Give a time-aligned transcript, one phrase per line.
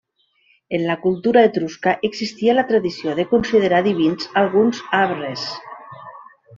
[0.77, 5.49] En la cultura etrusca existia la tradició de considerar divins alguns arbres.